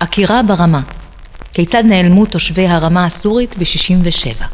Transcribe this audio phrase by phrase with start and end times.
[0.00, 0.80] עקירה ברמה.
[1.52, 4.44] כיצד נעלמו תושבי הרמה הסורית ב-67.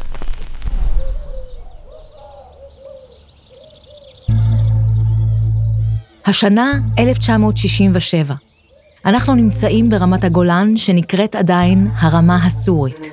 [6.25, 8.35] השנה 1967.
[9.05, 13.11] אנחנו נמצאים ברמת הגולן, שנקראת עדיין הרמה הסורית.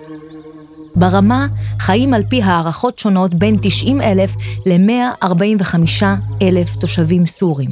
[0.96, 1.46] ברמה
[1.80, 4.34] חיים על פי הערכות שונות בין 90 אלף
[4.66, 6.04] ל-145
[6.42, 7.70] אלף תושבים סורים,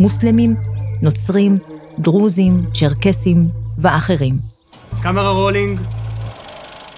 [0.00, 0.56] מוסלמים,
[1.02, 1.58] נוצרים,
[1.98, 4.38] דרוזים, צ'רקסים ואחרים.
[5.02, 5.80] Camera rolling.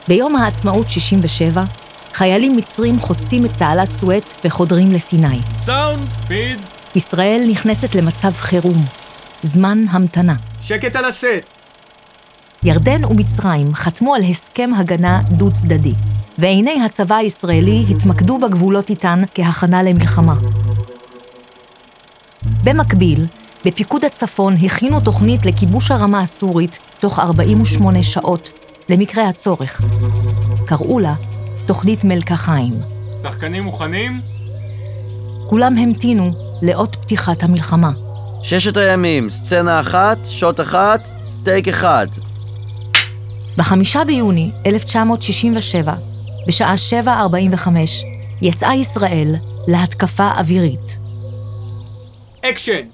[0.09, 1.65] ביום העצמאות 67,
[2.13, 5.39] חיילים מצרים חוצים את תעלת סואץ וחודרים לסיני.
[5.53, 6.59] Sound, speed.
[6.95, 8.85] ישראל נכנסת למצב חירום,
[9.43, 10.35] זמן המתנה.
[10.63, 11.55] שקט על הסט.
[12.63, 15.93] ירדן ומצרים חתמו על הסכם הגנה דו-צדדי,
[16.39, 20.35] ועיני הצבא הישראלי התמקדו בגבולות איתן כהכנה למלחמה.
[22.65, 23.27] במקביל,
[23.65, 29.81] בפיקוד הצפון הכינו תוכנית לכיבוש הרמה הסורית תוך 48 שעות, למקרה הצורך.
[30.67, 31.15] קראו לה
[31.67, 32.81] תוכנית מלקחיים.
[33.23, 34.21] שחקנים מוכנים?
[35.47, 36.31] כולם המתינו
[36.63, 37.91] לאות פתיחת המלחמה.
[38.43, 41.09] ששת הימים, סצנה אחת, שוט אחת,
[41.45, 42.07] טייק אחד.
[43.59, 45.95] בחמישה ביוני 1967,
[46.47, 47.69] בשעה 7.45,
[48.43, 49.35] יצאה ישראל
[49.69, 50.99] להתקפה אווירית.
[52.45, 52.94] אקשן.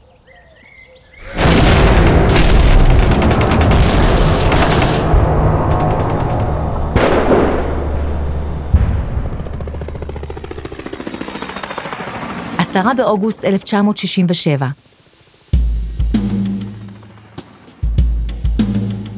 [12.70, 14.68] עשרה באוגוסט 1967.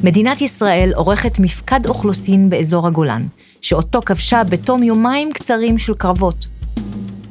[0.03, 3.27] מדינת ישראל עורכת מפקד אוכלוסין באזור הגולן,
[3.61, 6.47] שאותו כבשה בתום יומיים קצרים של קרבות.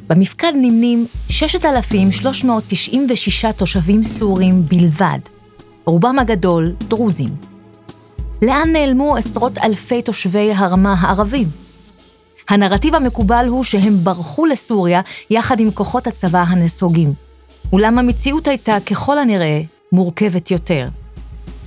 [0.06, 5.18] במפקד נמנים 6,396 תושבים סורים בלבד,
[5.84, 7.30] רובם הגדול דרוזים.
[8.42, 11.61] לאן נעלמו עשרות אלפי תושבי הרמה הערבים?
[12.52, 17.12] הנרטיב המקובל הוא שהם ברחו לסוריה יחד עם כוחות הצבא הנסוגים.
[17.72, 19.60] אולם המציאות הייתה ככל הנראה
[19.92, 20.88] מורכבת יותר.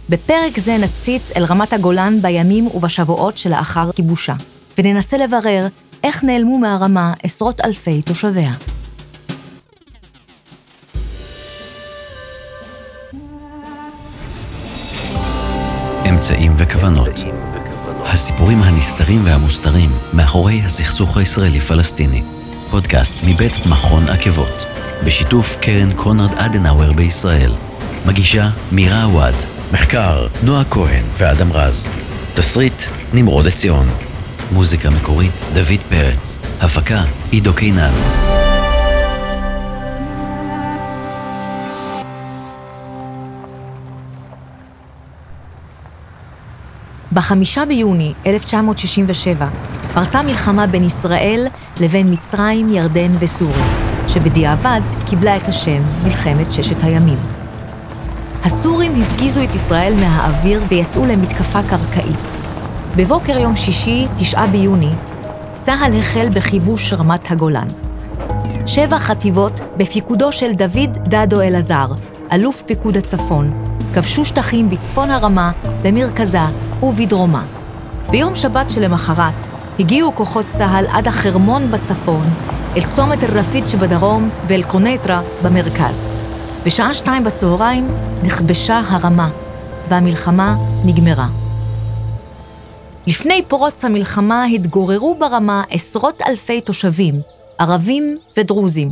[0.10, 4.34] בפרק זה נציץ אל רמת הגולן בימים ובשבועות שלאחר כיבושה,
[4.78, 5.68] וננסה לברר
[6.04, 8.52] איך נעלמו מהרמה עשרות אלפי תושביה.
[16.10, 17.55] אמצעים וכוונות.
[18.16, 22.24] הסיפורים הנסתרים והמוסתרים מאחורי הסכסוך הישראלי-פלסטיני.
[22.70, 24.66] פודקאסט מבית מכון עקבות,
[25.06, 27.52] בשיתוף קרן קונרד אדנאואר בישראל.
[28.06, 29.36] מגישה מירה עווד.
[29.72, 31.90] מחקר נועה כהן ואדם רז.
[32.34, 32.84] תסריט
[33.14, 33.88] נמרוד עציון.
[34.52, 36.40] מוזיקה מקורית דוד פרץ.
[36.62, 38.25] הפקה עידו קינן.
[47.16, 49.48] בחמישה ביוני 1967
[49.94, 51.48] פרצה מלחמה בין ישראל
[51.82, 53.66] לבין מצרים, ירדן וסוריה,
[54.08, 57.18] שבדיעבד קיבלה את השם מלחמת ששת הימים.
[58.44, 62.32] הסורים הפגיזו את ישראל מהאוויר ויצאו למתקפה קרקעית.
[62.96, 64.92] בבוקר יום שישי, תשעה ביוני,
[65.60, 67.68] צה"ל החל בכיבוש רמת הגולן.
[68.66, 71.88] שבע חטיבות בפיקודו של דוד דדו אלעזר,
[72.32, 73.52] אלוף פיקוד הצפון,
[73.94, 76.40] כבשו שטחים בצפון הרמה, במרכזה
[76.84, 77.46] ובדרומה.
[78.10, 79.46] ביום שבת שלמחרת
[79.80, 82.24] הגיעו כוחות צה"ל עד החרמון בצפון,
[82.78, 86.08] אל צומת אל-רפיד שבדרום ואל קונטרה במרכז.
[86.66, 87.88] בשעה שתיים בצהריים
[88.24, 89.30] נכבשה הרמה,
[89.90, 90.56] והמלחמה
[90.86, 91.28] נגמרה.
[93.08, 97.16] לפני פרוץ המלחמה התגוררו ברמה עשרות אלפי תושבים,
[97.60, 98.92] ערבים ודרוזים.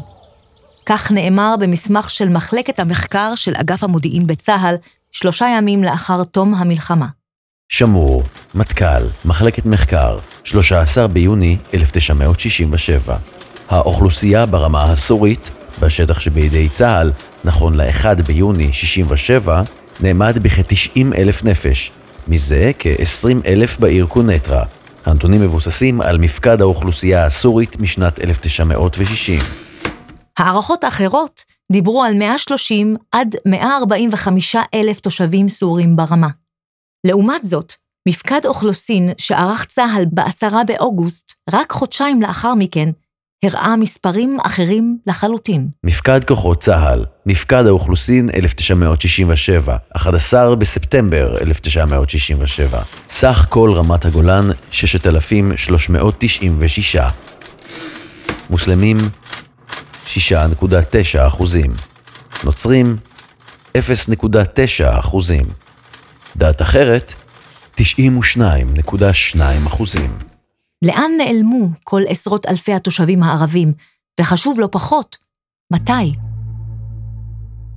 [0.85, 4.75] כך נאמר במסמך של מחלקת המחקר של אגף המודיעין בצה"ל,
[5.11, 7.22] שלושה ימים לאחר תום המלחמה.
[7.73, 8.23] שמור,
[8.55, 13.15] מטכ"ל, מחלקת מחקר, 13 ביוני 1967.
[13.69, 17.11] האוכלוסייה ברמה הסורית, בשטח שבידי צה"ל,
[17.43, 19.63] נכון ל-1 ביוני 67,
[19.99, 21.91] נאמד בכ-90 אלף נפש,
[22.27, 24.63] מזה כ-20 אלף בעיר קונטרה.
[25.05, 29.39] הנתונים מבוססים על מפקד האוכלוסייה הסורית משנת 1960.
[30.37, 36.42] הערכות אחרות דיברו על 130 עד 145 אלף תושבים סורים ברמה.
[37.07, 37.73] לעומת זאת,
[38.07, 42.89] מפקד אוכלוסין שערך צה"ל ב-10 באוגוסט, רק חודשיים לאחר מכן,
[43.43, 45.67] הראה מספרים אחרים לחלוטין.
[45.83, 52.81] מפקד כוחות צה"ל, מפקד האוכלוסין 1967, 11 בספטמבר 1967.
[53.09, 56.95] סך כל רמת הגולן 6,396.
[58.49, 58.97] מוסלמים
[60.05, 61.73] 6.9 אחוזים.
[62.43, 62.97] נוצרים
[63.77, 63.81] 0.9
[64.99, 65.62] אחוזים.
[66.35, 67.13] דעת אחרת,
[67.75, 70.17] 92.2 אחוזים.
[70.81, 73.73] לאן נעלמו כל עשרות אלפי התושבים הערבים,
[74.19, 75.17] וחשוב לא פחות,
[75.73, 76.13] מתי?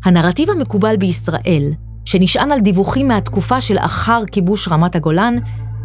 [0.05, 1.73] הנרטיב המקובל בישראל,
[2.05, 5.37] שנשען על דיווחים מהתקופה שלאחר כיבוש רמת הגולן,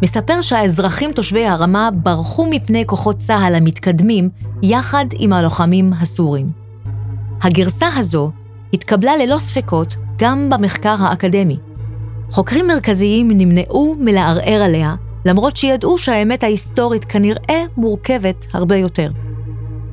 [0.02, 4.30] מספר שהאזרחים תושבי הרמה ברחו מפני כוחות צה"ל המתקדמים
[4.62, 6.50] יחד עם הלוחמים הסורים.
[7.42, 8.30] הגרסה הזו
[8.72, 11.58] התקבלה ללא ספקות גם במחקר האקדמי.
[12.32, 14.94] חוקרים מרכזיים נמנעו מלערער עליה,
[15.24, 19.10] למרות שידעו שהאמת ההיסטורית כנראה מורכבת הרבה יותר.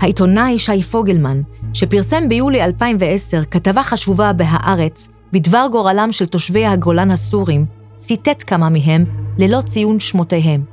[0.01, 1.41] העיתונאי שי פוגלמן,
[1.73, 7.65] שפרסם ביולי 2010 כתבה חשובה ב"הארץ" בדבר גורלם של תושבי הגולן הסורים,
[7.97, 9.05] ציטט כמה מהם
[9.37, 10.63] ללא ציון שמותיהם.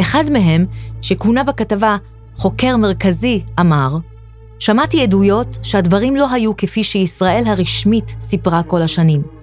[0.00, 0.66] אחד מהם,
[1.02, 1.96] שכונה בכתבה
[2.36, 3.96] חוקר מרכזי, אמר,
[4.58, 9.39] שמעתי עדויות שהדברים לא היו כפי שישראל הרשמית סיפרה כל השנים.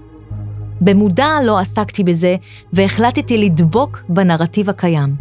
[0.82, 2.36] במודע לא עסקתי בזה
[2.74, 5.16] והחלטתי לדבוק בנרטיב הקיים.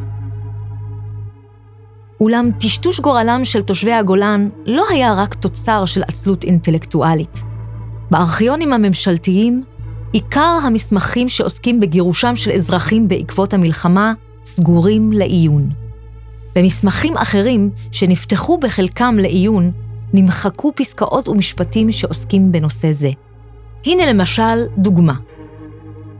[2.20, 7.42] אולם טשטוש גורלם של תושבי הגולן לא היה רק תוצר של עצלות אינטלקטואלית.
[8.10, 9.64] בארכיונים הממשלתיים,
[10.12, 14.12] עיקר המסמכים שעוסקים בגירושם של אזרחים בעקבות המלחמה
[14.44, 15.70] סגורים לעיון.
[16.54, 19.70] במסמכים אחרים, שנפתחו בחלקם לעיון,
[20.12, 23.10] נמחקו פסקאות ומשפטים שעוסקים בנושא זה.
[23.86, 25.14] הנה למשל דוגמה.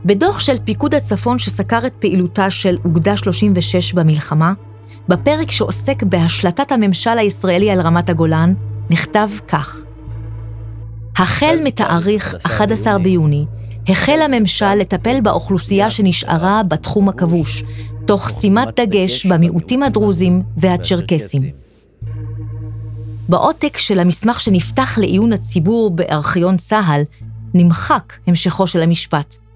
[0.07, 4.53] בדוח של פיקוד הצפון שסקר את פעילותה של אוגדה 36 במלחמה,
[5.07, 8.53] בפרק שעוסק בהשלטת הממשל הישראלי על רמת הגולן,
[8.89, 9.83] נכתב כך:
[11.17, 13.45] החל מתאריך 11 ביוני,
[13.87, 17.63] החל הממשל לטפל באוכלוסייה שנשארה בתחום הכבוש,
[18.05, 21.41] תוך שימת דגש במיעוטים הדרוזים והצ'רקסים.
[23.29, 27.01] בעותק של המסמך שנפתח לעיון הציבור בארכיון צה"ל,
[27.53, 29.46] נמחק המשכו של המשפט.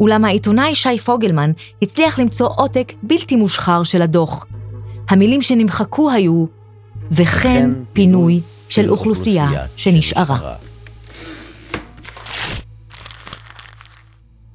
[0.00, 1.52] אולם העיתונאי שי פוגלמן
[1.82, 4.46] הצליח למצוא עותק בלתי מושחר של הדוח.
[5.08, 6.44] המילים שנמחקו היו,
[7.10, 10.54] וכן פינוי של אוכלוסייה שנשארה.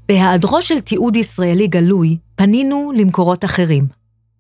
[0.08, 3.88] בהיעדרו של תיעוד ישראלי גלוי, פנינו למקורות אחרים.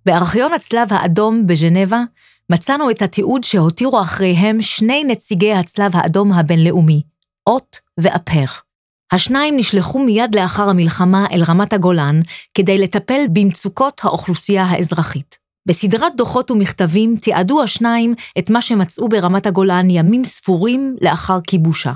[0.06, 2.02] בארכיון הצלב האדום בז'נבה
[2.50, 7.02] מצאנו את התיעוד שהותירו אחריהם שני נציגי הצלב האדום הבינלאומי,
[7.48, 8.67] אות ואפר.
[9.12, 12.22] השניים נשלחו מיד לאחר המלחמה אל רמת הגולן
[12.54, 15.38] כדי לטפל במצוקות האוכלוסייה האזרחית.
[15.68, 21.92] בסדרת דוחות ומכתבים תיעדו השניים את מה שמצאו ברמת הגולן ימים ספורים לאחר כיבושה.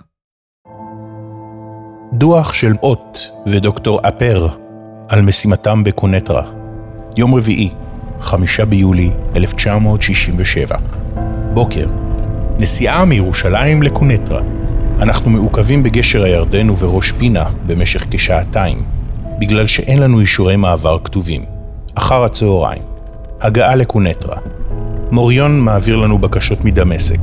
[2.14, 3.18] דוח של אות
[3.48, 4.48] ודוקטור אפר
[5.10, 6.52] על משימתם בקונטרה.
[7.18, 7.70] יום רביעי,
[8.22, 10.78] חמישה ביולי 1967.
[11.54, 11.88] בוקר,
[12.58, 14.42] נסיעה מירושלים לקונטרה.
[15.02, 18.78] אנחנו מעוכבים בגשר הירדן ובראש פינה במשך כשעתיים,
[19.40, 21.42] בגלל שאין לנו אישורי מעבר כתובים.
[21.96, 22.82] אחר הצהריים,
[23.42, 24.38] הגעה לקונטרה.
[25.12, 27.20] מוריון מעביר לנו בקשות מדמשק.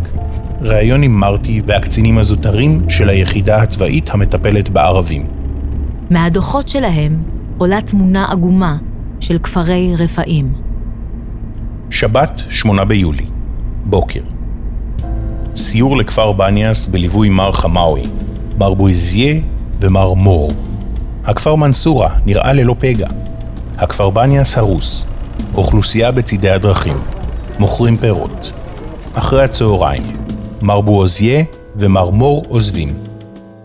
[0.61, 5.27] ראיון עם מרטי והקצינים הזוטרים של היחידה הצבאית המטפלת בערבים.
[6.11, 7.23] מהדוחות שלהם
[7.59, 8.77] עולה תמונה עגומה
[9.21, 10.53] של כפרי רפאים.
[11.91, 13.27] שבת, שמונה ביולי,
[13.85, 14.38] בוקר.
[15.59, 18.03] סיור לכפר בניאס בליווי מר חמאווי,
[18.59, 19.41] מר בויזיה
[19.81, 20.53] ומר מור.
[21.25, 23.07] הכפר מנסורה נראה ללא פגע.
[23.79, 25.05] הכפר בניאס הרוס.
[25.55, 26.99] אוכלוסייה בצידי הדרכים.
[27.59, 28.53] מוכרים פירות.
[29.15, 30.17] אחרי הצהריים,
[30.63, 31.45] מר בועזיה
[31.77, 32.95] ומר מור עוזבים.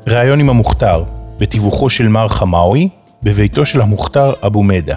[0.07, 1.03] ראיון עם המוכתר,
[1.37, 2.89] בתיווכו של מר חמאווי,
[3.23, 4.95] בביתו של המוכתר אבו מדה.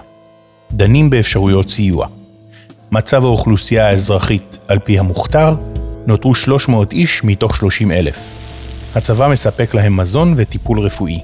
[0.73, 2.07] דנים באפשרויות סיוע.
[2.93, 5.55] מצב האוכלוסייה האזרחית על פי המוכתר,
[6.07, 8.19] נותרו 300 איש מתוך 30 אלף.
[8.95, 11.21] הצבא מספק להם מזון וטיפול רפואי.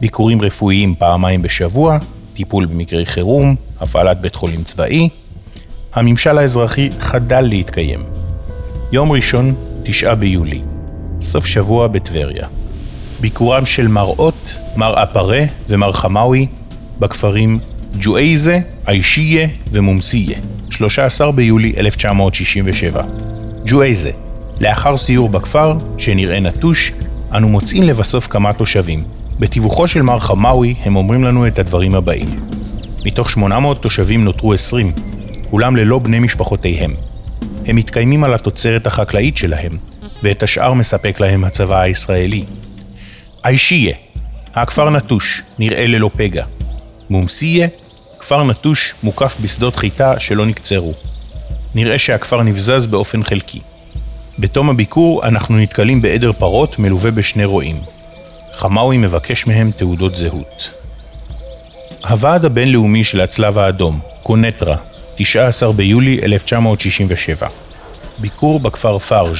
[0.00, 1.98] ביקורים רפואיים פעמיים בשבוע,
[2.34, 5.08] טיפול במקרי חירום, הפעלת בית חולים צבאי.
[5.94, 8.00] הממשל האזרחי חדל להתקיים.
[8.92, 10.60] יום ראשון, תשעה ביולי,
[11.20, 12.46] סוף שבוע בטבריה.
[13.20, 16.46] ביקורם של מר אות, מר אפרה ומר חמאווי
[16.98, 17.58] בכפרים
[18.00, 20.38] ג'ואייזה, איישיה ומומסיה,
[20.70, 23.02] 13 ביולי 1967.
[23.66, 24.10] ג'ואייזה,
[24.60, 26.92] לאחר סיור בכפר, שנראה נטוש,
[27.32, 29.04] אנו מוצאים לבסוף כמה תושבים.
[29.38, 32.48] בתיווכו של מר חמאווי הם אומרים לנו את הדברים הבאים:
[33.04, 34.92] מתוך 800 תושבים נותרו 20,
[35.50, 36.90] כולם ללא בני משפחותיהם.
[37.66, 39.78] הם מתקיימים על התוצרת החקלאית שלהם,
[40.22, 42.44] ואת השאר מספק להם הצבא הישראלי.
[43.44, 43.94] איישיה,
[44.54, 46.44] הכפר נטוש, נראה ללא פגע.
[47.10, 47.68] מומסיה,
[48.18, 50.94] כפר נטוש מוקף בשדות חיטה שלא נקצרו.
[51.74, 53.60] נראה שהכפר נבזז באופן חלקי.
[54.38, 57.76] בתום הביקור אנחנו נתקלים בעדר פרות מלווה בשני רועים.
[58.54, 60.70] חמאווי מבקש מהם תעודות זהות.
[62.08, 64.76] הוועד הבינלאומי של הצלב האדום, קונטרה,
[65.16, 67.48] 19 ביולי 1967.
[68.18, 69.36] ביקור בכפר פארג'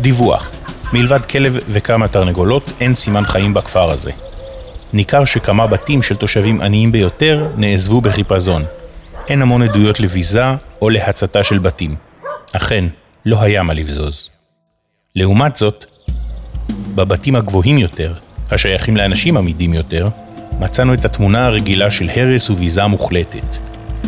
[0.00, 0.50] דיווח
[0.92, 4.12] מלבד כלב וכמה תרנגולות, אין סימן חיים בכפר הזה.
[4.92, 8.64] ניכר שכמה בתים של תושבים עניים ביותר נעזבו בחיפזון.
[9.28, 10.44] אין המון עדויות לביזה
[10.82, 11.94] או להצתה של בתים.
[12.52, 12.84] אכן,
[13.26, 14.28] לא היה מה לבזוז.
[15.16, 15.84] לעומת זאת,
[16.94, 18.14] בבתים הגבוהים יותר,
[18.50, 20.08] השייכים לאנשים עמידים יותר,
[20.58, 23.56] מצאנו את התמונה הרגילה של הרס וביזה מוחלטת.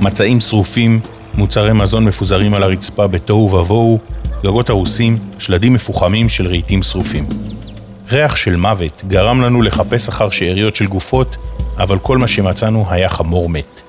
[0.01, 1.01] מצעים שרופים,
[1.35, 3.99] מוצרי מזון מפוזרים על הרצפה בתוהו ובוהו,
[4.45, 7.29] גגות הרוסים, שלדים מפוחמים של רהיטים שרופים.
[8.11, 11.37] ריח של מוות גרם לנו לחפש אחר שאריות של גופות,
[11.79, 13.83] אבל כל מה שמצאנו היה חמור מת.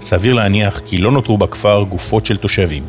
[0.00, 2.82] סביר להניח כי לא נותרו בכפר גופות של תושבים.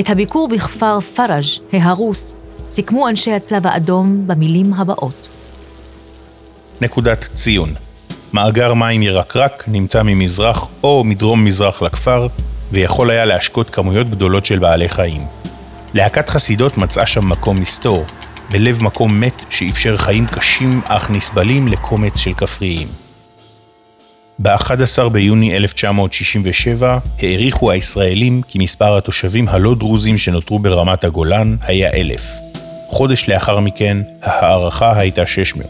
[0.00, 2.34] את הביקור בכפר פראז' ההרוס
[2.70, 5.28] סיכמו אנשי הצלב האדום במילים הבאות:
[6.80, 7.68] נקודת ציון
[8.32, 12.26] מאגר מים ירקרק נמצא ממזרח או מדרום-מזרח לכפר,
[12.72, 15.26] ויכול היה להשקות כמויות גדולות של בעלי חיים.
[15.94, 18.04] להקת חסידות מצאה שם מקום מסתור,
[18.50, 23.01] בלב מקום מת שאפשר חיים קשים אך נסבלים לקומץ של כפריים.
[24.42, 32.22] ב-11 ביוני 1967 העריכו הישראלים כי מספר התושבים הלא דרוזים שנותרו ברמת הגולן היה אלף.
[32.88, 35.66] חודש לאחר מכן ההערכה הייתה 600.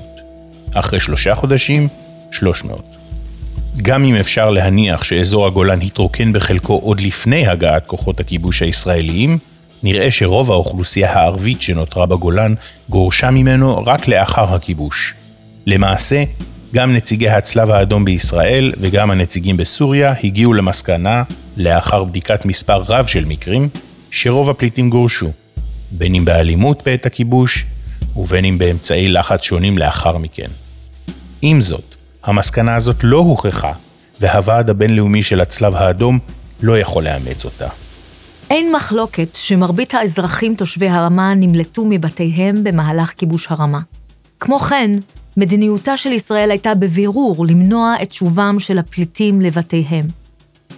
[0.75, 1.89] אחרי שלושה חודשים,
[2.31, 2.83] 300.
[3.83, 9.39] גם אם אפשר להניח שאזור הגולן התרוקן בחלקו עוד לפני הגעת כוחות הכיבוש הישראליים,
[9.83, 12.55] נראה שרוב האוכלוסייה הערבית שנותרה בגולן
[12.89, 15.15] גורשה ממנו רק לאחר הכיבוש.
[15.67, 16.25] למעשה,
[16.75, 21.23] גם נציגי הצלב האדום בישראל וגם הנציגים בסוריה הגיעו למסקנה,
[21.57, 23.69] לאחר בדיקת מספר רב של מקרים,
[24.11, 25.27] שרוב הפליטים גורשו,
[25.91, 27.67] בין אם באלימות בעת הכיבוש
[28.17, 30.49] ובין אם באמצעי לחץ שונים לאחר מכן.
[31.43, 33.73] עם זאת, המסקנה הזאת לא הוכחה,
[34.21, 36.19] והוועד הבינלאומי של הצלב האדום
[36.63, 37.69] לא יכול לאמץ אותה.
[38.51, 43.81] אין מחלוקת שמרבית האזרחים תושבי הרמה נמלטו מבתיהם במהלך כיבוש הרמה.
[44.41, 44.91] כמו כן,
[45.37, 50.05] מדיניותה של ישראל הייתה בבירור למנוע את שובם של הפליטים לבתיהם.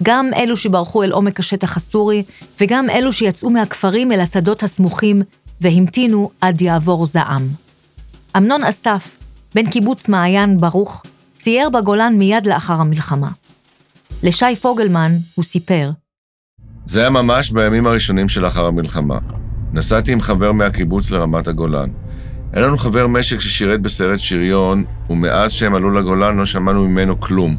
[0.02, 2.22] גם אלו שברחו אל עומק השטח הסורי,
[2.60, 5.22] וגם אלו שיצאו מהכפרים אל השדות הסמוכים
[5.60, 7.48] והמתינו עד יעבור זעם.
[8.36, 9.16] אמנון אסף,
[9.54, 11.02] בן קיבוץ מעיין ברוך,
[11.36, 13.30] סייר בגולן מיד לאחר המלחמה.
[14.22, 15.90] לשי פוגלמן הוא סיפר,
[16.86, 19.18] זה היה ממש בימים הראשונים שלאחר המלחמה.
[19.72, 21.88] נסעתי עם חבר מהקיבוץ לרמת הגולן.
[22.54, 27.56] היה לנו חבר משק ששירת בסרט שריון, ומאז שהם עלו לגולן לא שמענו ממנו כלום,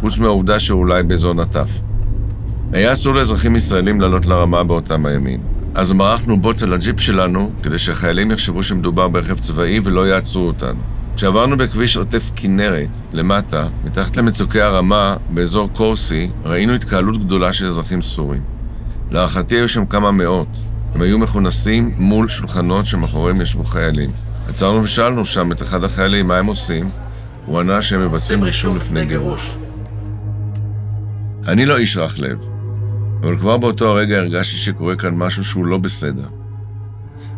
[0.00, 1.70] חוץ מהעובדה שהוא אולי באזור נטף.
[2.72, 5.40] היה אסור לאזרחים ישראלים לעלות לרמה באותם הימים.
[5.74, 10.80] אז מרחנו בוץ על הג'יפ שלנו, כדי שהחיילים יחשבו שמדובר ברכב צבאי ולא יעצרו אותנו.
[11.16, 18.02] כשעברנו בכביש עוטף כנרת, למטה, מתחת למצוקי הרמה, באזור קורסי, ראינו התקהלות גדולה של אזרחים
[18.02, 18.42] סורים.
[19.10, 20.58] להערכתי היו שם כמה מאות.
[20.94, 24.10] הם היו מכונסים מול שולחנות שמאחוריהם ישבו חיילים.
[24.48, 26.88] עצרנו ושאלנו שם את אחד החיילים מה הם עושים.
[27.46, 29.58] הוא ענה שהם מבצעים רישום לפני גירוש.
[31.48, 32.38] אני לא איש רך לב,
[33.20, 36.26] אבל כבר באותו הרגע הרגשתי שקורה כאן משהו שהוא לא בסדר.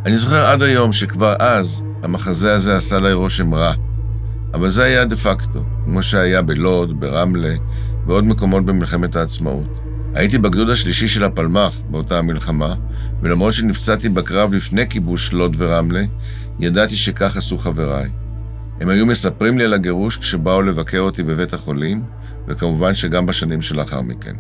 [0.07, 3.73] אני זוכר עד היום שכבר אז המחזה הזה עשה לי רושם רע,
[4.55, 7.55] אבל זה היה דה פקטו, כמו שהיה בלוד, ברמלה
[8.07, 9.83] ועוד מקומות במלחמת העצמאות.
[10.15, 12.75] הייתי בגדוד השלישי של הפלמ"ח באותה המלחמה,
[13.23, 16.03] ולמרות שנפצעתי בקרב לפני כיבוש לוד ורמלה,
[16.61, 18.09] ידעתי שכך עשו חבריי.
[18.81, 22.03] הם היו מספרים לי על הגירוש כשבאו לבקר אותי בבית החולים,
[22.49, 24.35] וכמובן שגם בשנים שלאחר מכן.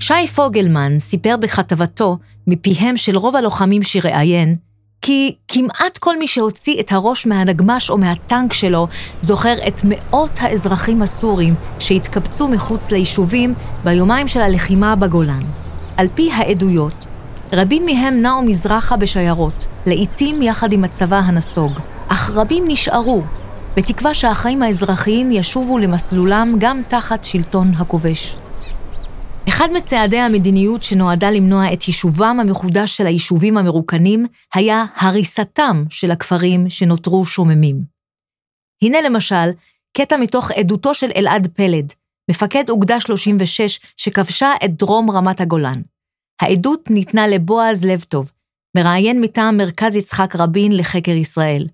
[0.00, 4.56] שי פוגלמן סיפר בכתבתו, מפיהם של רוב הלוחמים שראיין,
[5.02, 8.88] כי כמעט כל מי שהוציא את הראש מהנגמש או מהטנק שלו
[9.20, 13.54] זוכר את מאות האזרחים הסורים שהתקבצו מחוץ ליישובים
[13.84, 15.42] ביומיים של הלחימה בגולן.
[15.96, 17.05] על פי העדויות,
[17.52, 21.72] רבים מהם נעו מזרחה בשיירות, לעתים יחד עם הצבא הנסוג,
[22.08, 23.22] אך רבים נשארו,
[23.76, 28.36] בתקווה שהחיים האזרחיים ישובו למסלולם גם תחת שלטון הכובש.
[29.48, 36.70] אחד מצעדי המדיניות שנועדה למנוע את יישובם המחודש של היישובים המרוקנים היה הריסתם של הכפרים
[36.70, 37.80] שנותרו שוממים.
[38.82, 39.50] הנה למשל,
[39.96, 41.92] קטע מתוך עדותו של אלעד פלד,
[42.30, 45.80] מפקד אוגדה 36 שכבשה את דרום רמת הגולן.
[46.42, 48.30] העדות ניתנה לבועז לב טוב,
[48.76, 51.66] מראיין מטעם מרכז יצחק רבין לחקר ישראל.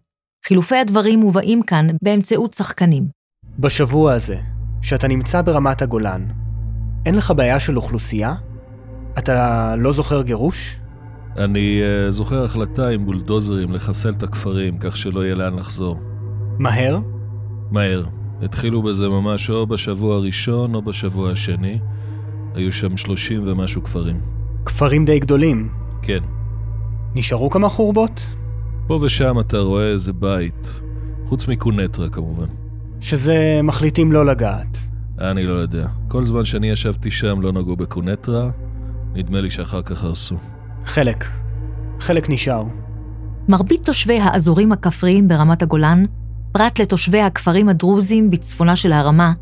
[0.46, 3.06] חילופי הדברים מובאים כאן באמצעות שחקנים.
[3.58, 4.36] בשבוע הזה,
[4.82, 6.26] שאתה נמצא ברמת הגולן,
[7.06, 8.34] אין לך בעיה של אוכלוסייה?
[9.18, 10.76] אתה לא זוכר גירוש?
[11.36, 16.00] אני uh, זוכר החלטה עם בולדוזרים לחסל את הכפרים, כך שלא יהיה לאן לחזור.
[16.58, 16.98] מהר?
[17.70, 18.04] מהר.
[18.42, 21.78] התחילו בזה ממש או בשבוע הראשון או בשבוע השני.
[22.54, 24.20] היו שם 30 ומשהו כפרים.
[24.64, 25.68] כפרים די גדולים.
[26.02, 26.18] כן.
[27.14, 28.26] נשארו כמה חורבות?
[28.86, 30.80] פה ושם אתה רואה איזה בית.
[31.26, 32.46] חוץ מקונטרה כמובן.
[33.00, 34.78] שזה מחליטים לא לגעת.
[35.20, 35.86] אני לא יודע.
[36.08, 38.50] כל זמן שאני ישבתי שם לא נגעו בקונטרה,
[39.14, 40.36] נדמה לי שאחר כך הרסו.
[40.84, 41.24] חלק.
[42.00, 42.64] חלק נשאר.
[43.48, 46.04] מרבית תושבי האזורים הכפריים ברמת הגולן,
[46.52, 49.32] פרט לתושבי הכפרים הדרוזים בצפונה של הרמה,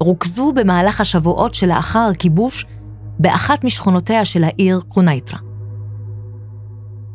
[0.00, 2.66] רוכזו במהלך השבועות שלאחר הכיבוש
[3.18, 5.38] באחת משכונותיה של העיר קונייטרה.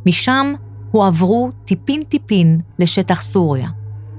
[0.06, 0.54] משם
[0.92, 3.68] הועברו טיפין-טיפין לשטח סוריה,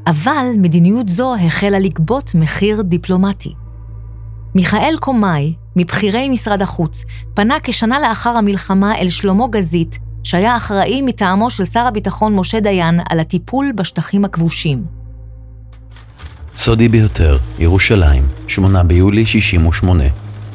[0.07, 3.55] אבל מדיניות זו החלה לגבות מחיר דיפלומטי.
[4.55, 11.51] מיכאל קומאי, מבכירי משרד החוץ, פנה כשנה לאחר המלחמה אל שלמה גזית, שהיה אחראי מטעמו
[11.51, 14.85] של שר הביטחון משה דיין על הטיפול בשטחים הכבושים.
[16.57, 20.05] סודי ביותר, ירושלים, 8 ביולי 68.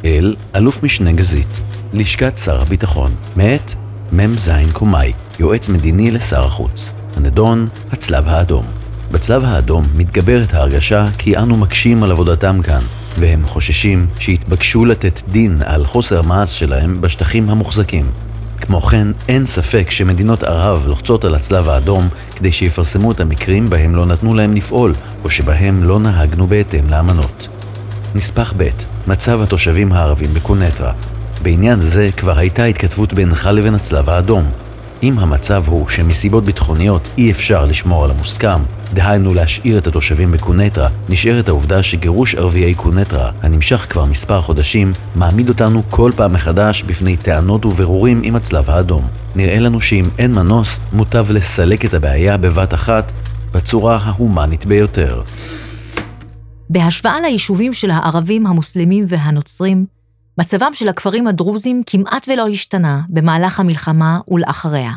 [0.08, 1.62] אל אלוף משנה גזית,
[1.94, 3.74] לשכת שר הביטחון, מאת
[4.12, 6.94] מ"ז קומאי, יועץ מדיני לשר החוץ.
[7.16, 8.66] הנדון, הצלב האדום.
[9.12, 12.82] בצלב האדום מתגברת ההרגשה כי אנו מקשים על עבודתם כאן,
[13.20, 18.12] והם חוששים שיתבקשו לתת דין על חוסר מעש שלהם בשטחים המוחזקים.
[18.62, 23.96] כמו כן, אין ספק שמדינות ערב לוחצות על הצלב האדום כדי שיפרסמו את המקרים בהם
[23.96, 27.48] לא נתנו להם לפעול, או שבהם לא נהגנו בהתאם לאמנות.
[28.16, 30.94] נספח ב' מצב התושבים הערבים בקונטרה.
[31.42, 34.50] בעניין זה כבר הייתה התכתבות בינך לבין הצלב האדום.
[35.04, 38.60] אם המצב הוא שמסיבות ביטחוניות אי אפשר לשמור על המוסכם,
[38.94, 45.50] דהיינו להשאיר את התושבים בקונטרה, נשארת העובדה שגירוש ערביי קונטרה, הנמשך כבר מספר חודשים, מעמיד
[45.50, 49.08] אותנו כל פעם מחדש בפני טענות ובירורים עם הצלב האדום.
[49.36, 53.12] נראה לנו שאם אין מנוס, מוטב לסלק את הבעיה בבת אחת,
[53.54, 55.22] בצורה ההומנית ביותר.
[56.70, 59.86] בהשוואה ליישובים של הערבים, המוסלמים והנוצרים,
[60.38, 64.92] מצבם של הכפרים הדרוזים כמעט ולא השתנה במהלך המלחמה ולאחריה.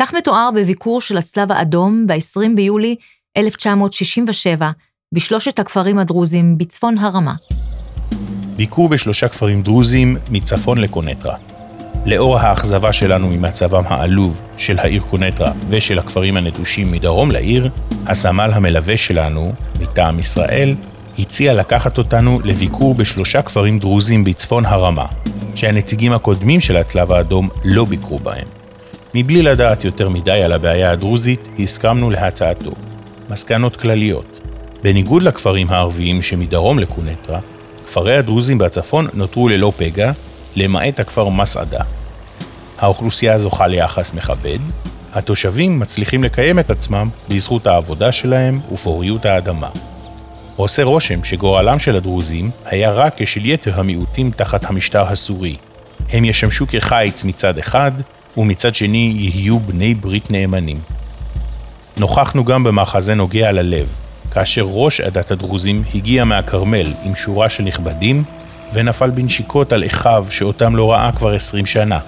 [0.00, 2.96] כך מתואר בביקור של הצלב האדום ב-20 ביולי
[3.36, 4.70] 1967
[5.14, 7.34] בשלושת הכפרים הדרוזים בצפון הרמה.
[8.56, 11.55] ביקור בשלושה כפרים דרוזים מצפון לקונטרה.
[12.06, 17.70] לאור האכזבה שלנו ממצבם העלוב של העיר קונטרה ושל הכפרים הנטושים מדרום לעיר,
[18.06, 20.74] הסמל המלווה שלנו, מטעם ישראל,
[21.18, 25.06] הציע לקחת אותנו לביקור בשלושה כפרים דרוזים בצפון הרמה,
[25.54, 28.46] שהנציגים הקודמים של הצלב האדום לא ביקרו בהם.
[29.14, 32.72] מבלי לדעת יותר מדי על הבעיה הדרוזית, הסכמנו להצעתו.
[33.30, 34.40] מסקנות כלליות
[34.82, 37.40] בניגוד לכפרים הערביים שמדרום לקונטרה,
[37.86, 40.12] כפרי הדרוזים בצפון נותרו ללא פגע,
[40.56, 41.95] למעט הכפר מסעדה.
[42.78, 44.58] האוכלוסייה זוכה ליחס מכבד,
[45.14, 49.68] התושבים מצליחים לקיים את עצמם בזכות העבודה שלהם ופוריות האדמה.
[50.56, 55.56] עושה רושם שגורלם של הדרוזים היה רק כשל יתר המיעוטים תחת המשטר הסורי.
[56.12, 57.92] הם ישמשו כחיץ מצד אחד,
[58.36, 60.76] ומצד שני יהיו בני ברית נאמנים.
[61.98, 63.86] נוכחנו גם במחזה נוגע ללב,
[64.30, 68.24] כאשר ראש עדת הדרוזים הגיע מהכרמל עם שורה של נכבדים,
[68.72, 71.98] ונפל בנשיקות על אחיו שאותם לא ראה כבר עשרים שנה.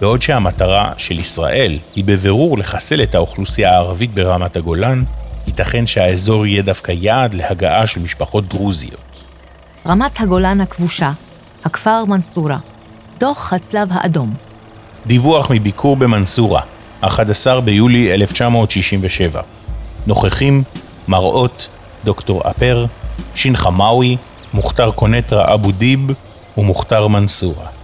[0.00, 5.04] בעוד שהמטרה של ישראל היא בבירור לחסל את האוכלוסייה הערבית ברמת הגולן,
[5.46, 9.00] ייתכן שהאזור יהיה דווקא יעד להגעה של משפחות דרוזיות.
[9.86, 11.12] רמת הגולן הכבושה,
[11.64, 12.58] הכפר מנסורה,
[13.18, 14.34] דוח הצלב האדום.
[15.06, 16.60] דיווח מביקור במנסורה,
[17.00, 19.42] 11 ביולי 1967.
[20.06, 20.62] נוכחים
[21.08, 21.68] מראות
[22.04, 22.86] דוקטור אפר,
[23.34, 24.16] שין חמאווי,
[24.54, 26.00] מוכתר קונטרה אבו דיב
[26.56, 27.75] ומוכתר מנסורה.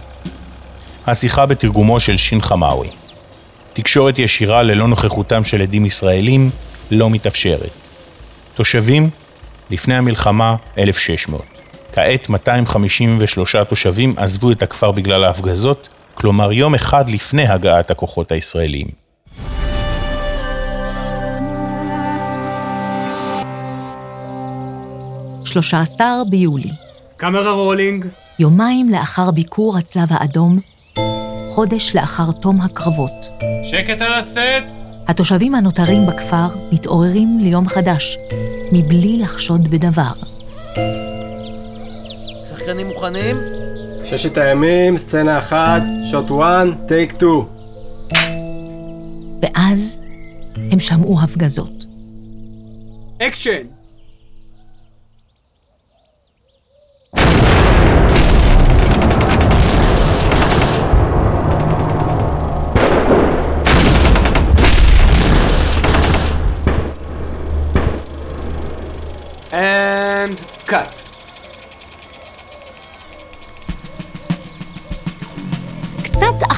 [1.07, 2.87] השיחה בתרגומו של שין חמאווי.
[3.73, 6.49] תקשורת ישירה ללא נוכחותם של עדים ישראלים
[6.91, 7.89] לא מתאפשרת.
[8.55, 9.09] תושבים,
[9.69, 11.41] לפני המלחמה 1,600.
[11.93, 18.87] כעת 253 תושבים עזבו את הכפר בגלל ההפגזות, כלומר יום אחד לפני הגעת הכוחות הישראלים.
[25.45, 26.71] שלושה עשר ביולי,
[27.17, 28.05] Camera rolling.
[28.39, 30.59] יומיים לאחר ביקור הצלב האדום,
[31.55, 33.29] חודש לאחר תום הקרבות.
[33.63, 34.39] שקט על הסט.
[35.07, 38.17] התושבים הנותרים בכפר מתעוררים ליום חדש,
[38.71, 40.13] מבלי לחשוד בדבר.
[42.49, 43.37] שחקנים מוכנים?
[44.05, 47.41] ששת הימים, סצנה אחת, שוט 1, טייק 2.
[49.41, 49.99] ואז
[50.71, 51.83] הם שמעו הפגזות.
[53.21, 53.72] אקשן.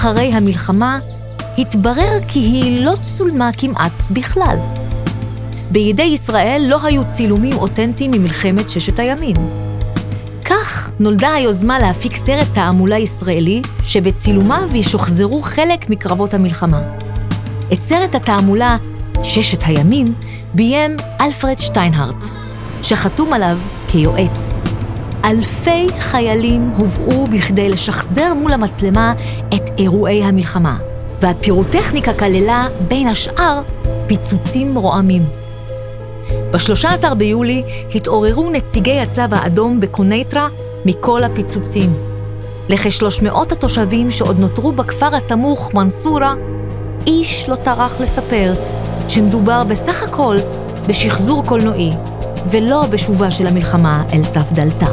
[0.05, 0.99] אחרי המלחמה,
[1.57, 4.57] התברר כי היא לא צולמה כמעט בכלל.
[5.71, 9.35] בידי ישראל לא היו צילומים אותנטיים ממלחמת ששת הימים.
[10.45, 16.81] כך נולדה היוזמה להפיק סרט תעמולה ישראלי, שבצילומיו ישוחזרו חלק מקרבות המלחמה.
[17.73, 18.77] את סרט התעמולה
[19.23, 20.07] ששת הימים
[20.53, 22.23] ביים אלפרד שטיינהארט,
[22.81, 24.53] שחתום עליו כיועץ.
[25.25, 29.13] אלפי חיילים הובאו בכדי לשחזר מול המצלמה
[29.55, 30.77] את אירועי המלחמה,
[31.21, 33.61] והפירוטכניקה כללה, בין השאר,
[34.07, 35.21] פיצוצים רועמים.
[36.51, 37.63] ב-13 ביולי
[37.95, 40.47] התעוררו נציגי הצלב האדום בקונייטרה
[40.85, 41.93] מכל הפיצוצים.
[42.69, 46.33] לכ-300 התושבים שעוד נותרו בכפר הסמוך, מנסורה,
[47.07, 48.53] איש לא טרח לספר
[49.07, 50.37] שמדובר בסך הכל
[50.87, 51.91] בשחזור קולנועי,
[52.51, 54.85] ולא בשובה של המלחמה אל סף דלתה.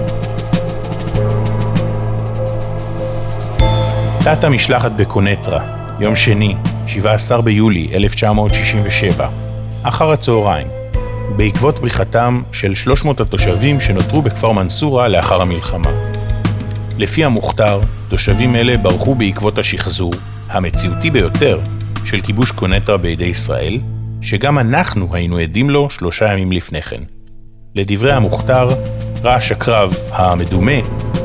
[4.24, 5.61] תת המשלחת בקונטרה,
[6.00, 6.54] יום שני,
[6.87, 9.28] 17 ביולי 1967,
[9.82, 10.66] אחר הצהריים,
[11.37, 15.90] בעקבות בריחתם של 300 התושבים שנותרו בכפר מנסורה לאחר המלחמה.
[16.98, 20.12] לפי המוכתר, תושבים אלה ברחו בעקבות השחזור,
[20.48, 21.61] המציאותי ביותר,
[22.04, 23.78] של כיבוש קונטרה בידי ישראל,
[24.20, 27.02] שגם אנחנו היינו עדים לו שלושה ימים לפני כן.
[27.74, 28.68] לדברי המוכתר,
[29.24, 30.72] רעש הקרב המדומה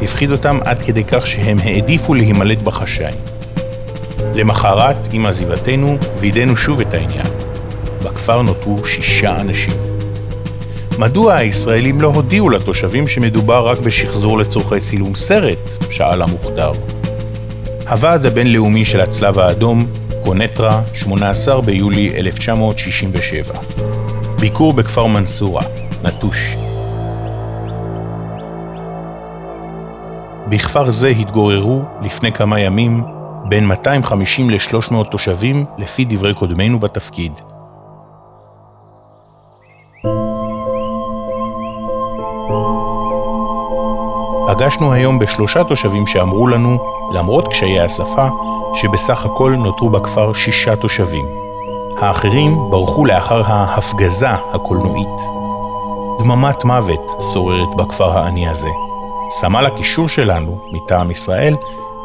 [0.01, 3.13] הפחיד אותם עד כדי כך שהם העדיפו להימלט בחשאי.
[4.35, 7.25] למחרת, עם עזיבתנו, וידאנו שוב את העניין.
[8.03, 9.73] בכפר נותרו שישה אנשים.
[10.99, 15.83] מדוע הישראלים לא הודיעו לתושבים שמדובר רק בשחזור לצורכי צילום סרט?
[15.89, 16.71] שאל המוכתר.
[17.89, 19.87] הוועד הבינלאומי של הצלב האדום,
[20.23, 23.53] קונטרה, 18 ביולי 1967.
[24.39, 25.61] ביקור בכפר מנסורה,
[26.03, 26.57] נטוש.
[30.49, 33.03] בכפר זה התגוררו, לפני כמה ימים,
[33.49, 37.31] בין 250 ל-300 תושבים, לפי דברי קודמינו בתפקיד.
[44.47, 46.77] פגשנו היום בשלושה תושבים שאמרו לנו,
[47.13, 48.27] למרות קשיי השפה,
[48.73, 51.25] שבסך הכל נותרו בכפר שישה תושבים.
[51.97, 55.36] האחרים ברחו לאחר ההפגזה הקולנועית.
[56.19, 58.69] דממת מוות שוררת בכפר העני הזה.
[59.29, 61.55] סמל הקישור שלנו, מטעם ישראל,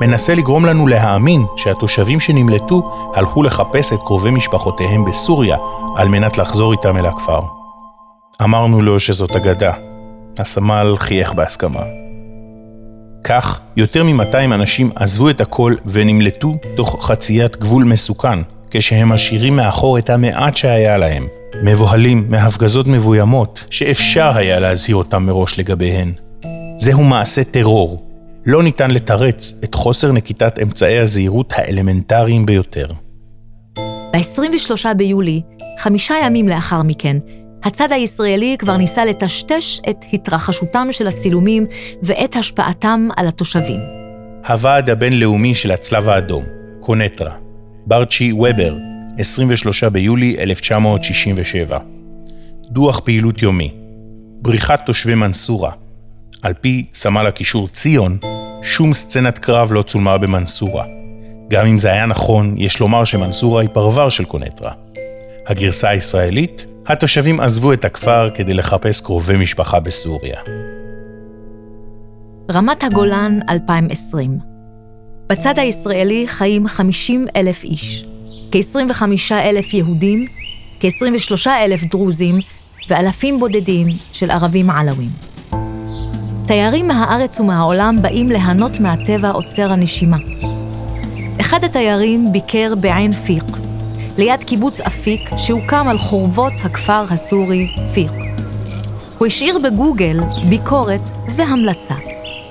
[0.01, 2.83] מנסה לגרום לנו להאמין שהתושבים שנמלטו
[3.15, 5.57] הלכו לחפש את קרובי משפחותיהם בסוריה
[5.97, 7.41] על מנת לחזור איתם אל הכפר.
[8.43, 9.73] אמרנו לו שזאת אגדה.
[10.39, 11.83] הסמל חייך בהסכמה.
[13.25, 18.39] כך, יותר מ-200 אנשים עזבו את הכל ונמלטו תוך חציית גבול מסוכן,
[18.75, 21.27] כשהם משאירים מאחור את המעט שהיה להם,
[21.63, 26.13] מבוהלים מהפגזות מבוימות שאפשר היה להזהיר אותם מראש לגביהן.
[26.77, 28.03] זהו מעשה טרור.
[28.47, 32.87] לא ניתן לתרץ את חוסר נקיטת אמצעי הזהירות האלמנטריים ביותר.
[34.13, 35.41] ב-23 ביולי,
[35.79, 37.17] חמישה ימים לאחר מכן,
[37.65, 41.67] הצד הישראלי כבר ניסה לטשטש את התרחשותם של הצילומים
[42.03, 43.81] ואת השפעתם על התושבים.
[44.49, 46.45] הוועד הבינלאומי של הצלב האדום,
[46.81, 47.33] קונטרה,
[47.87, 48.77] ברצ'י וובר,
[49.19, 51.79] 23 ביולי 1967.
[52.71, 53.71] דוח פעילות יומי.
[54.43, 55.71] בריחת תושבי מנסורה.
[56.43, 58.19] על פי סמל הקישור ציון,
[58.63, 60.85] שום סצנת קרב לא צולמה במנסורה.
[61.51, 64.73] גם אם זה היה נכון, יש לומר שמנסורה היא פרבר של קונטרה.
[65.47, 70.41] הגרסה הישראלית, התושבים עזבו את הכפר כדי לחפש קרובי משפחה בסוריה.
[72.53, 74.52] רמת הגולן 2020
[75.33, 78.05] בצד הישראלי חיים 50 אלף איש,
[78.53, 80.27] כ-25 אלף יהודים,
[80.81, 82.41] כ-23 אלף דרוזים
[82.89, 85.09] ואלפים בודדים של ערבים עלווים.
[86.47, 90.17] תיירים מהארץ ומהעולם באים ליהנות מהטבע עוצר הנשימה.
[91.41, 93.45] אחד התיירים ביקר בעין פיק,
[94.19, 98.13] ליד קיבוץ אפיק שהוקם על חורבות הכפר הסורי פיק.
[99.19, 101.95] הוא השאיר בגוגל ביקורת והמלצה,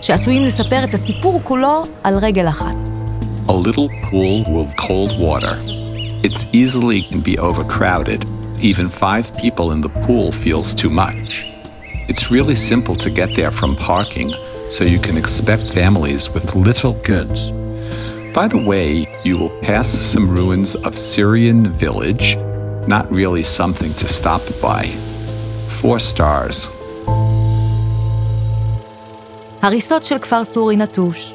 [0.01, 2.77] שעשויים לספר את הסיפור כולו על רגל אחת.
[3.49, 5.57] A little pool with cold water.
[6.27, 8.25] It's easily can be overcrowded.
[8.61, 11.47] Even five people in the pool feels too much.
[12.09, 14.31] It's really simple to get there from parking,
[14.75, 17.53] so you can expect families with little goods.
[18.39, 22.37] By the way, you will pass some ruins of Syrian village,
[22.87, 24.85] not really something to stop by.
[25.81, 26.69] Four stars.
[29.62, 31.34] הריסות של כפר סורי נטוש.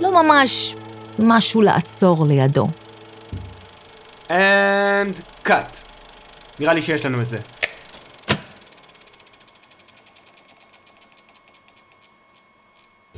[0.00, 0.74] לא ממש
[1.18, 2.66] משהו לעצור לידו.
[4.28, 5.76] And cut.
[6.60, 7.38] נראה לי שיש לנו את זה.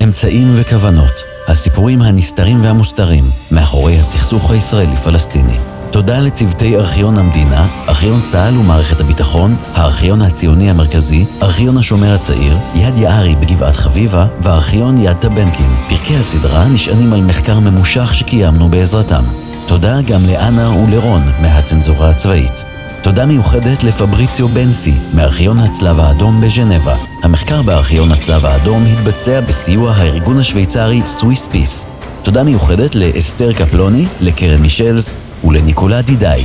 [0.02, 5.75] אמצעים וכוונות, הסיפורים הנסתרים והמוסתרים מאחורי הסכסוך הישראלי-פלסטיני.
[5.96, 12.98] תודה לצוותי ארכיון המדינה, ארכיון צה"ל ומערכת הביטחון, הארכיון הציוני המרכזי, ארכיון השומר הצעיר, יד
[12.98, 15.76] יערי בגבעת חביבה וארכיון יד טבנקין.
[15.88, 19.24] פרקי הסדרה נשענים על מחקר ממושך שקיימנו בעזרתם.
[19.66, 22.64] תודה גם לאנה ולרון מהצנזורה הצבאית.
[23.02, 26.96] תודה מיוחדת לפבריציו בנסי, מארכיון הצלב האדום בז'נבה.
[27.22, 31.86] המחקר בארכיון הצלב האדום התבצע בסיוע הארגון השוויצרי swisspeace.
[32.22, 35.14] תודה מיוחדת לאסתר קפלוני, לקרן מישלס
[35.46, 36.44] ולניקולה דידאי.